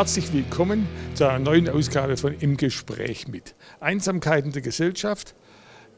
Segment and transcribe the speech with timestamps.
[0.00, 3.54] Herzlich willkommen zu einer neuen Ausgabe von Im Gespräch mit.
[3.80, 5.34] Einsamkeit in der Gesellschaft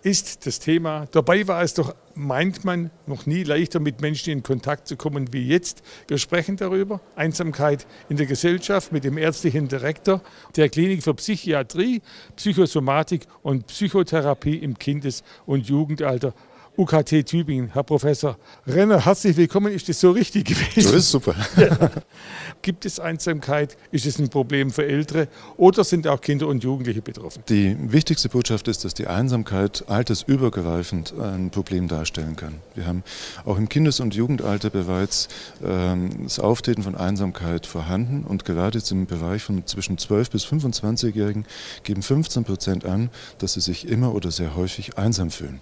[0.03, 1.07] ist das Thema.
[1.13, 5.33] Dabei war es doch, meint man, noch nie leichter mit Menschen in Kontakt zu kommen
[5.33, 5.85] wie jetzt.
[6.09, 7.01] Wir sprechen darüber.
[7.15, 10.21] Einsamkeit in der Gesellschaft mit dem ärztlichen Direktor
[10.57, 12.03] der Klinik für Psychiatrie,
[12.35, 16.35] Psychosomatik und Psychotherapie im Kindes- und Jugendalter
[16.75, 17.69] UKT Tübingen.
[17.75, 19.75] Herr Professor Renner, herzlich willkommen.
[19.75, 20.81] Ist das so richtig gewesen?
[20.81, 21.35] So ist super.
[21.57, 21.91] Ja.
[22.63, 23.77] Gibt es Einsamkeit?
[23.91, 25.29] Ist es ein Problem für Ältere?
[25.59, 27.43] Oder sind auch Kinder und Jugendliche betroffen?
[27.51, 32.55] Die wichtigste Botschaft ist, dass die Einsamkeit altersübergreifend ein Problem darstellen kann.
[32.75, 33.03] Wir haben
[33.45, 35.29] auch im Kindes- und Jugendalter bereits
[35.63, 40.47] ähm, das Auftreten von Einsamkeit vorhanden und gerade jetzt im Bereich von zwischen 12 bis
[40.47, 41.45] 25-Jährigen
[41.83, 45.61] geben 15 Prozent an, dass sie sich immer oder sehr häufig einsam fühlen.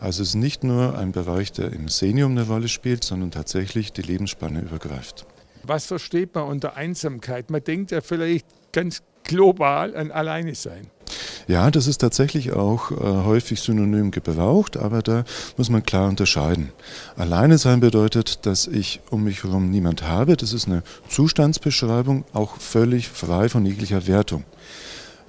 [0.00, 3.92] Also es ist nicht nur ein Bereich, der im Senium eine Rolle spielt, sondern tatsächlich
[3.92, 5.26] die Lebensspanne übergreift.
[5.62, 7.50] Was versteht man unter Einsamkeit?
[7.50, 10.88] Man denkt ja vielleicht ganz global an Alleine sein.
[11.46, 15.24] Ja, das ist tatsächlich auch äh, häufig synonym gebraucht, aber da
[15.56, 16.72] muss man klar unterscheiden.
[17.16, 20.36] Alleine sein bedeutet, dass ich um mich herum niemand habe.
[20.36, 24.44] Das ist eine Zustandsbeschreibung, auch völlig frei von jeglicher Wertung.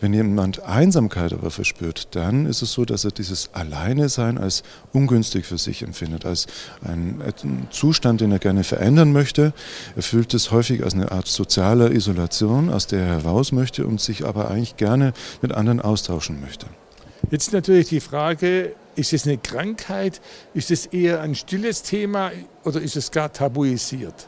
[0.02, 5.46] Wenn jemand Einsamkeit aber verspürt, dann ist es so, dass er dieses Alleine-Sein als ungünstig
[5.46, 6.48] für sich empfindet, als
[6.84, 9.54] einen, einen Zustand, den er gerne verändern möchte.
[9.96, 14.02] Er fühlt es häufig als eine Art sozialer Isolation, aus der er heraus möchte und
[14.02, 16.68] sich aber eigentlich gerne mit anderen austauschen möchte.
[17.32, 20.22] Jetzt natürlich die Frage, ist es eine Krankheit?
[20.54, 22.32] Ist es eher ein stilles Thema
[22.64, 24.28] oder ist es gar tabuisiert?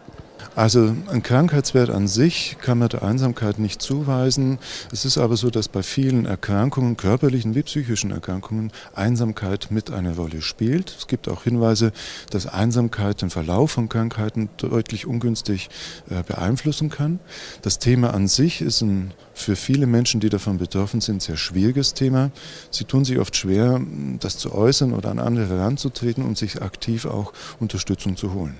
[0.55, 4.57] Also ein Krankheitswert an sich kann man der Einsamkeit nicht zuweisen.
[4.91, 10.15] Es ist aber so, dass bei vielen Erkrankungen, körperlichen wie psychischen Erkrankungen, Einsamkeit mit eine
[10.15, 10.95] Rolle spielt.
[10.97, 11.91] Es gibt auch Hinweise,
[12.31, 15.69] dass Einsamkeit den Verlauf von Krankheiten deutlich ungünstig
[16.09, 17.19] äh, beeinflussen kann.
[17.61, 21.93] Das Thema an sich ist ein, für viele Menschen, die davon betroffen sind, sehr schwieriges
[21.93, 22.31] Thema.
[22.71, 23.79] Sie tun sich oft schwer,
[24.19, 28.57] das zu äußern oder an andere heranzutreten und sich aktiv auch Unterstützung zu holen.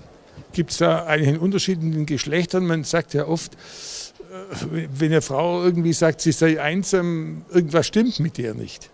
[0.58, 2.66] Gibt es da einen Unterschied in den Geschlechtern?
[2.66, 8.20] Man sagt ja oft, äh, wenn eine Frau irgendwie sagt, sie sei einsam, irgendwas stimmt
[8.20, 8.90] mit ihr nicht.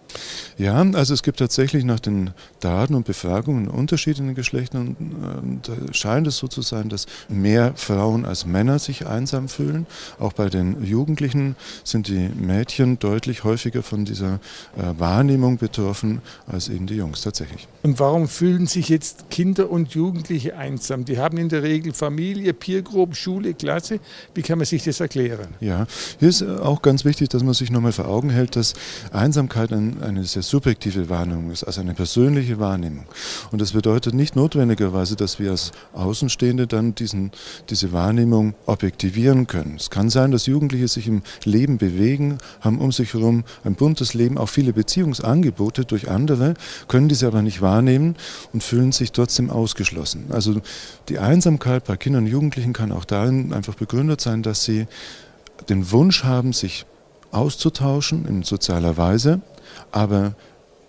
[0.58, 4.96] Ja, also es gibt tatsächlich nach den Daten und Befragungen Unterschiede in den Geschlechtern.
[5.42, 9.86] Und da scheint es so zu sein, dass mehr Frauen als Männer sich einsam fühlen.
[10.20, 14.40] Auch bei den Jugendlichen sind die Mädchen deutlich häufiger von dieser
[14.78, 17.68] äh, Wahrnehmung betroffen als eben die Jungs tatsächlich.
[17.82, 21.06] Und warum fühlen sich jetzt Kinder und Jugendliche einsam?
[21.06, 24.00] Die haben in der Regel Familie, Peergruppe, Schule, Klasse.
[24.34, 25.48] Wie kann man sich das erklären?
[25.60, 25.88] Ja,
[26.20, 28.74] hier ist auch ganz wichtig, dass man sich nochmal vor Augen hält, dass
[29.12, 33.06] Einsamkeit ein eine sehr subjektive Wahrnehmung ist, also eine persönliche Wahrnehmung.
[33.52, 37.32] Und das bedeutet nicht notwendigerweise, dass wir als Außenstehende dann diesen,
[37.70, 39.76] diese Wahrnehmung objektivieren können.
[39.78, 44.14] Es kann sein, dass Jugendliche sich im Leben bewegen, haben um sich herum ein buntes
[44.14, 46.54] Leben, auch viele Beziehungsangebote durch andere,
[46.88, 48.16] können diese aber nicht wahrnehmen
[48.54, 50.26] und fühlen sich trotzdem ausgeschlossen.
[50.30, 50.62] Also
[51.10, 54.88] die Einsamkeit bei Kindern und Jugendlichen kann auch darin einfach begründet sein, dass sie
[55.70, 56.86] den Wunsch haben, sich
[57.32, 59.42] auszutauschen in sozialer Weise,
[59.92, 60.34] aber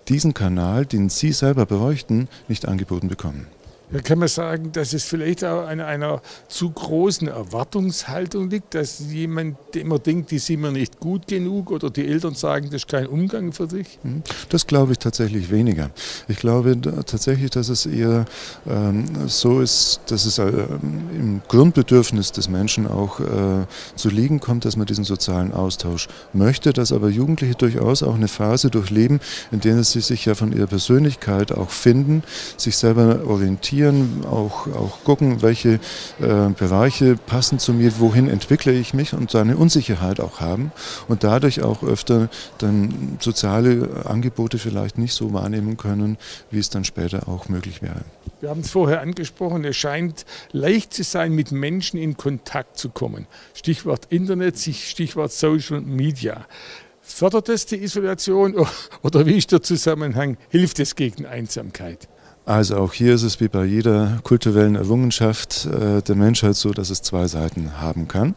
[0.09, 3.47] diesen Kanal, den Sie selber bräuchten, nicht angeboten bekommen.
[3.95, 8.99] Da kann man sagen, dass es vielleicht auch an einer zu großen Erwartungshaltung liegt, dass
[8.99, 12.89] jemand immer denkt, die sind mir nicht gut genug oder die Eltern sagen, das ist
[12.89, 14.01] kein Umgang für dich?
[14.03, 15.91] Hm, das glaube ich tatsächlich weniger.
[16.27, 18.25] Ich glaube tatsächlich, dass es eher
[18.69, 24.65] ähm, so ist, dass es äh, im Grundbedürfnis des Menschen auch äh, zu liegen kommt,
[24.65, 29.21] dass man diesen sozialen Austausch möchte, dass aber Jugendliche durchaus auch eine Phase durchleben,
[29.53, 32.25] in der sie sich ja von ihrer Persönlichkeit auch finden,
[32.57, 35.81] sich selber orientieren reflektieren, auch, auch gucken, welche
[36.21, 40.73] äh, Bereiche passen zu mir, wohin entwickle ich mich und seine Unsicherheit auch haben
[41.09, 42.29] und dadurch auch öfter
[42.59, 46.19] dann soziale Angebote vielleicht nicht so wahrnehmen können,
[46.51, 48.05] wie es dann später auch möglich wäre.
[48.41, 52.91] Wir haben es vorher angesprochen, es scheint leicht zu sein, mit Menschen in Kontakt zu
[52.91, 53.27] kommen.
[53.55, 56.47] Stichwort Internet, Stichwort Social Media.
[57.01, 58.55] Fördert das die Isolation
[59.03, 60.39] oder wie ist der Zusammenhang?
[60.49, 62.09] Hilft es gegen Einsamkeit?
[62.47, 66.91] Also auch hier ist es wie bei jeder kulturellen Errungenschaft äh, der Menschheit so, dass
[66.91, 68.35] es zwei Seiten haben kann.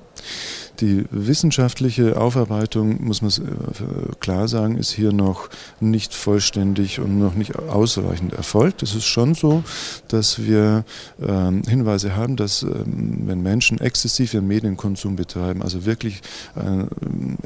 [0.79, 5.49] Die wissenschaftliche Aufarbeitung, muss man äh, klar sagen, ist hier noch
[5.79, 8.83] nicht vollständig und noch nicht ausreichend erfolgt.
[8.83, 9.63] Es ist schon so,
[10.07, 10.85] dass wir
[11.19, 16.21] ähm, Hinweise haben, dass ähm, wenn Menschen exzessiv Medienkonsum betreiben, also wirklich
[16.55, 16.85] äh,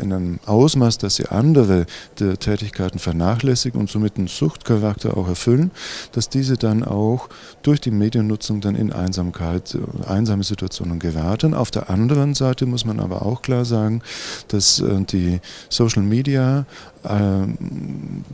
[0.02, 1.86] in einem Ausmaß, dass sie andere
[2.16, 5.72] Tätigkeiten vernachlässigen und somit einen Suchtcharakter auch erfüllen,
[6.12, 7.30] dass diese diese dann auch
[7.64, 11.54] durch die Mediennutzung dann in Einsamkeit, äh, einsame Situationen geraten.
[11.54, 14.02] Auf der anderen Seite muss man aber auch klar sagen,
[14.50, 15.40] dass äh, die
[15.70, 16.66] Social Media
[17.04, 17.10] äh,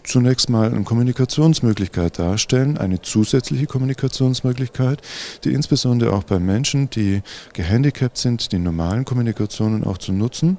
[0.03, 5.01] zunächst mal eine Kommunikationsmöglichkeit darstellen, eine zusätzliche Kommunikationsmöglichkeit,
[5.43, 7.21] die insbesondere auch bei Menschen, die
[7.53, 10.57] gehandicapt sind, die normalen Kommunikationen auch zu nutzen,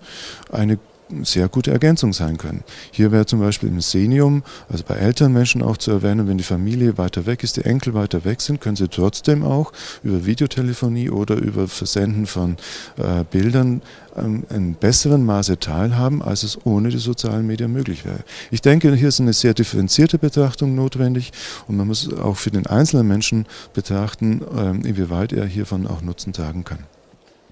[0.52, 0.78] eine
[1.22, 2.64] sehr gute Ergänzung sein können.
[2.90, 6.44] Hier wäre zum Beispiel im Senium, also bei älteren Menschen auch zu erwähnen, wenn die
[6.44, 9.72] Familie weiter weg ist, die Enkel weiter weg sind, können sie trotzdem auch
[10.02, 12.56] über Videotelefonie oder über Versenden von
[12.96, 13.82] äh, Bildern
[14.16, 18.20] ähm, in besseren Maße teilhaben, als es ohne die sozialen Medien möglich wäre.
[18.50, 21.32] Ich denke, hier ist eine sehr differenzierte Betrachtung notwendig
[21.66, 26.32] und man muss auch für den einzelnen Menschen betrachten, äh, inwieweit er hiervon auch Nutzen
[26.32, 26.84] tragen kann.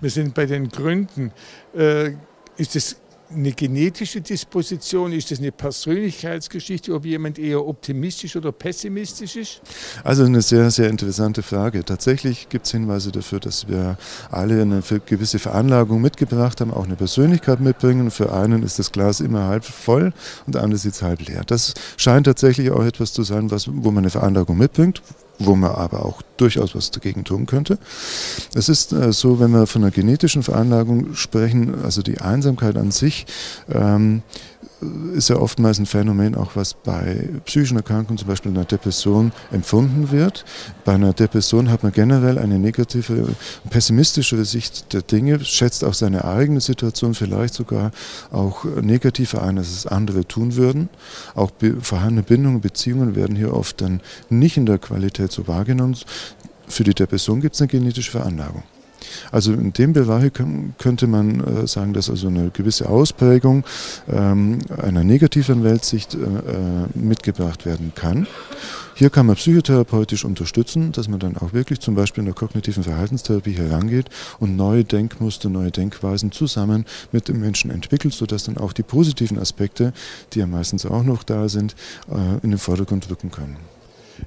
[0.01, 1.33] Wir sind bei den Gründen.
[1.75, 2.13] Äh,
[2.59, 2.97] ist es
[3.31, 5.13] eine genetische Disposition?
[5.13, 9.61] Ist das eine Persönlichkeitsgeschichte, ob jemand eher optimistisch oder pessimistisch ist?
[10.05, 11.85] Also eine sehr, sehr interessante Frage.
[11.85, 13.99] Tatsächlich gibt es Hinweise dafür, dass wir
[14.31, 18.11] alle eine gewisse Veranlagung mitgebracht haben, auch eine Persönlichkeit mitbringen.
[18.11, 20.13] Für einen ist das Glas immer halb voll
[20.47, 21.43] und der andere sieht es halb leer.
[21.47, 25.03] Das scheint tatsächlich auch etwas zu sein, was, wo man eine Veranlagung mitbringt,
[25.39, 27.79] wo man aber auch durchaus was dagegen tun könnte.
[28.55, 32.91] Es ist äh, so, wenn wir von einer genetischen Veranlagung sprechen, also die Einsamkeit an
[32.91, 33.27] sich,
[33.71, 34.23] ähm,
[35.15, 40.11] ist ja oftmals ein Phänomen, auch was bei psychischen Erkrankungen, zum Beispiel einer Depression, empfunden
[40.11, 40.45] wird.
[40.85, 43.35] Bei einer Depression hat man generell eine negative,
[43.71, 47.91] pessimistischere Sicht der Dinge, schätzt auch seine eigene Situation vielleicht sogar
[48.31, 50.91] auch negativer ein, als es andere tun würden.
[51.35, 51.51] Auch
[51.81, 55.97] vorhandene Bindungen, Beziehungen werden hier oft dann nicht in der Qualität so wahrgenommen.
[56.69, 58.63] Für die Depression gibt es eine genetische Veranlagung.
[59.31, 60.33] Also in dem Bereich
[60.79, 63.65] könnte man äh, sagen, dass also eine gewisse Ausprägung
[64.09, 68.27] ähm, einer negativen Weltsicht äh, äh, mitgebracht werden kann.
[68.95, 72.83] Hier kann man psychotherapeutisch unterstützen, dass man dann auch wirklich zum Beispiel in der kognitiven
[72.83, 74.09] Verhaltenstherapie herangeht
[74.39, 79.39] und neue Denkmuster, neue Denkweisen zusammen mit dem Menschen entwickelt, sodass dann auch die positiven
[79.39, 79.93] Aspekte,
[80.33, 81.77] die ja meistens auch noch da sind,
[82.43, 83.59] in den Vordergrund rücken können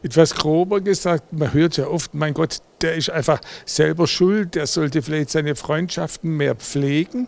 [0.03, 4.67] etwas grober gesagt, man hört ja oft, mein Gott, der ist einfach selber schuld, der
[4.67, 7.27] sollte vielleicht seine Freundschaften mehr pflegen.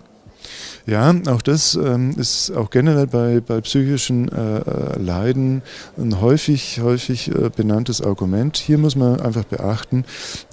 [0.88, 5.62] Ja, auch das ähm, ist auch generell bei, bei psychischen äh, äh, Leiden
[5.98, 8.58] ein häufig, häufig äh, benanntes Argument.
[8.58, 10.06] Hier muss man einfach beachten,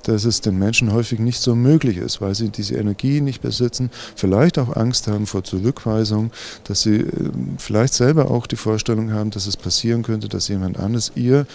[0.05, 3.91] dass es den Menschen häufig nicht so möglich ist, weil sie diese Energie nicht besitzen,
[4.17, 6.31] vielleicht auch Angst haben vor Zurückweisung,
[6.64, 7.06] dass sie äh,
[7.56, 11.47] vielleicht selber auch die Vorstellung haben, dass es passieren könnte, dass jemand anderes ihr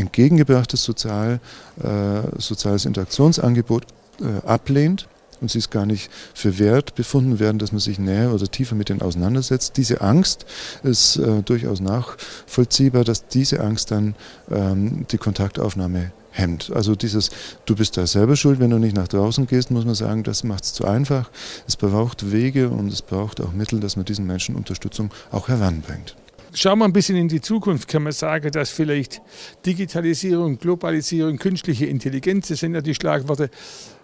[0.00, 1.40] entgegengebrachtes Sozial,
[1.82, 3.86] äh, soziales Interaktionsangebot
[4.20, 5.08] äh, ablehnt
[5.40, 8.74] und sie es gar nicht für wert befunden werden, dass man sich näher oder tiefer
[8.74, 9.76] mit denen auseinandersetzt.
[9.76, 10.46] Diese Angst
[10.82, 14.14] ist äh, durchaus nachvollziehbar, dass diese Angst dann
[14.50, 16.70] ähm, die Kontaktaufnahme hemmt.
[16.74, 17.30] Also dieses,
[17.66, 20.44] du bist da selber schuld, wenn du nicht nach draußen gehst, muss man sagen, das
[20.44, 21.30] macht es zu einfach.
[21.66, 26.16] Es braucht Wege und es braucht auch Mittel, dass man diesen Menschen Unterstützung auch heranbringt.
[26.52, 29.22] Schauen wir ein bisschen in die Zukunft, kann man sagen, dass vielleicht
[29.64, 33.50] Digitalisierung, Globalisierung, künstliche Intelligenz, das sind ja die Schlagworte,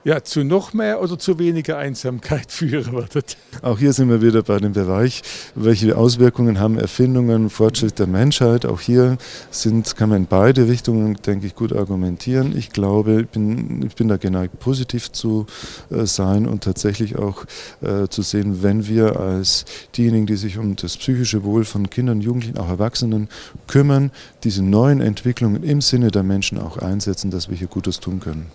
[0.07, 3.37] ja, zu noch mehr oder zu weniger Einsamkeit führen wird.
[3.61, 5.23] Auch hier sind wir wieder bei dem Bereich,
[5.57, 8.67] welche Auswirkungen haben Erfindungen, Fortschritt der Menschheit.
[8.67, 9.19] Auch hier
[9.51, 12.57] sind, kann man in beide Richtungen, denke ich, gut argumentieren.
[12.57, 15.47] Ich glaube, ich bin, ich bin da geneigt, positiv zu
[15.91, 17.45] äh, sein und tatsächlich auch
[17.81, 19.65] äh, zu sehen, wenn wir als
[19.97, 23.29] diejenigen, die sich um das psychische Wohl von Kindern, Jugendlichen, auch Erwachsenen
[23.67, 24.13] kümmern,
[24.45, 28.47] diese neuen Entwicklungen im Sinne der Menschen auch einsetzen, dass wir hier Gutes tun können.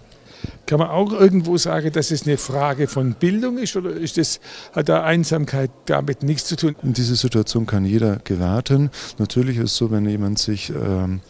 [0.65, 4.39] Kann man auch irgendwo sagen, dass es eine Frage von Bildung ist oder ist das,
[4.73, 6.75] hat da Einsamkeit damit nichts zu tun?
[6.83, 8.89] In diese Situation kann jeder geraten.
[9.17, 11.21] Natürlich ist es so, wenn jemand sich ähm,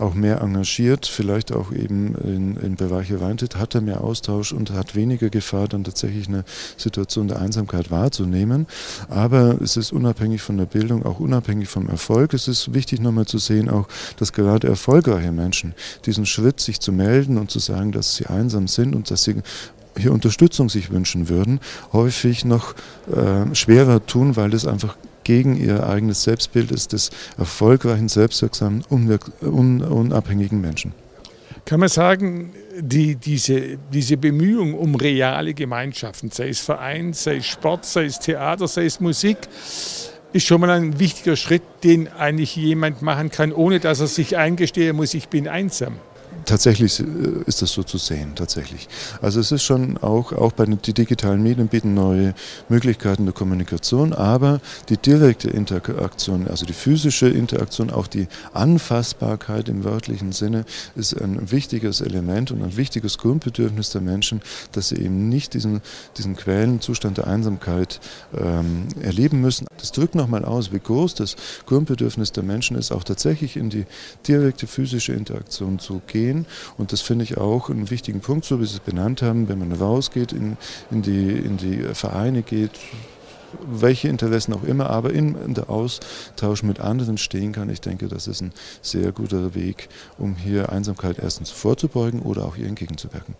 [0.00, 4.70] auch mehr engagiert, vielleicht auch eben in, in Bereiche reintritt, hat er mehr Austausch und
[4.70, 6.44] hat weniger Gefahr, dann tatsächlich eine
[6.76, 8.66] Situation der Einsamkeit wahrzunehmen.
[9.08, 12.34] Aber es ist unabhängig von der Bildung, auch unabhängig vom Erfolg.
[12.34, 15.74] Es ist wichtig nochmal zu sehen, auch, dass gerade erfolgreiche Menschen
[16.06, 19.36] diesen Schritt, sich zu melden und zu sagen, dass sie einsam sind und dass sie
[19.96, 21.60] hier Unterstützung sich wünschen würden,
[21.92, 22.74] häufig noch
[23.12, 24.96] äh, schwerer tun, weil das einfach
[25.28, 30.94] gegen ihr eigenes Selbstbild ist des erfolgreichen, selbstwirksamen, un unabhängigen Menschen.
[31.66, 37.46] Kann man sagen, die, diese, diese Bemühung um reale Gemeinschaften, sei es Verein, sei es
[37.46, 39.36] Sport, sei es Theater, sei es Musik,
[40.32, 44.38] ist schon mal ein wichtiger Schritt, den eigentlich jemand machen kann, ohne dass er sich
[44.38, 45.96] eingestehen muss, ich bin einsam.
[46.48, 47.04] Tatsächlich äh,
[47.46, 48.88] ist das so zu sehen, tatsächlich.
[49.22, 52.34] Also es ist schon auch, auch bei den die digitalen Medien bieten neue
[52.68, 59.84] Möglichkeiten der Kommunikation, aber die direkte Interaktion, also die physische Interaktion, auch die Anfassbarkeit im
[59.84, 60.64] wörtlichen Sinne
[60.96, 64.40] ist ein wichtiges Element und ein wichtiges Grundbedürfnis der Menschen,
[64.72, 65.80] dass sie eben nicht diesen,
[66.16, 68.00] diesen quälenden Zustand der Einsamkeit
[68.36, 69.66] ähm, erleben müssen.
[69.78, 73.86] Das drückt nochmal aus, wie groß das Grundbedürfnis der Menschen ist, auch tatsächlich in die
[74.26, 76.17] direkte physische Interaktion zu gehen.
[76.76, 79.58] Und das finde ich auch einen wichtigen Punkt, so wie Sie es benannt haben, wenn
[79.58, 80.56] man rausgeht, in,
[80.90, 82.72] in, die, in die Vereine geht,
[83.66, 87.70] welche Interessen auch immer, aber in, in der Austausch mit anderen stehen kann.
[87.70, 92.56] Ich denke, das ist ein sehr guter Weg, um hier Einsamkeit erstens vorzubeugen oder auch
[92.56, 93.34] ihr entgegenzuwirken.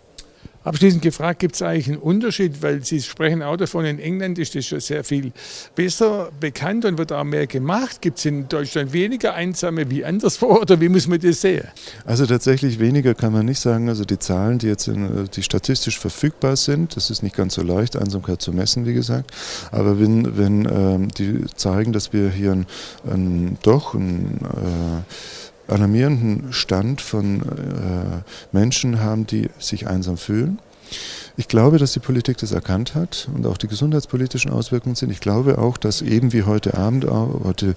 [0.64, 4.54] Abschließend gefragt, gibt es eigentlich einen Unterschied, weil Sie sprechen auch davon, in England ist
[4.54, 5.32] das schon sehr viel
[5.74, 8.02] besser bekannt und wird auch mehr gemacht.
[8.02, 11.68] Gibt es in Deutschland weniger Einsame wie anderswo oder wie muss man das sehen?
[12.04, 13.88] Also tatsächlich weniger kann man nicht sagen.
[13.88, 17.62] Also die Zahlen, die jetzt in, die statistisch verfügbar sind, das ist nicht ganz so
[17.62, 19.30] leicht, Einsamkeit zu messen, wie gesagt.
[19.70, 22.66] Aber wenn, wenn ähm, die zeigen, dass wir hier ein,
[23.08, 25.12] ein doch ein äh,
[25.68, 27.44] alarmierenden Stand von äh,
[28.52, 30.58] Menschen haben, die sich einsam fühlen.
[31.36, 35.10] Ich glaube, dass die Politik das erkannt hat und auch die gesundheitspolitischen Auswirkungen sind.
[35.10, 37.74] Ich glaube auch, dass eben wie heute Abend, heute,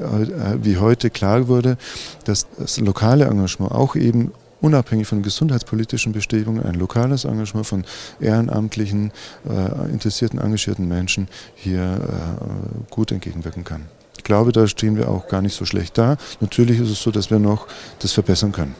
[0.00, 1.76] äh, wie heute klar wurde,
[2.24, 7.84] dass das lokale Engagement auch eben unabhängig von gesundheitspolitischen Bestrebungen ein lokales Engagement von
[8.20, 9.12] ehrenamtlichen,
[9.48, 13.88] äh, interessierten, engagierten Menschen hier äh, gut entgegenwirken kann.
[14.24, 16.16] Ich glaube, da stehen wir auch gar nicht so schlecht da.
[16.40, 17.66] Natürlich ist es so, dass wir noch
[17.98, 18.74] das verbessern können.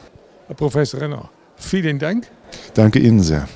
[0.47, 2.29] Herr Professor Renner, vielen Dank.
[2.73, 3.47] Danke Ihnen sehr.